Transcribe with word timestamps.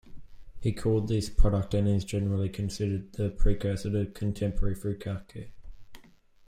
He 0.59 0.73
called 0.73 1.07
this 1.09 1.29
product 1.29 1.75
and 1.75 1.87
is 1.87 2.03
generally 2.03 2.49
considered 2.49 3.13
the 3.13 3.29
precursor 3.29 3.91
to 3.91 4.09
contemporary 4.09 4.73
furikake. 4.75 5.51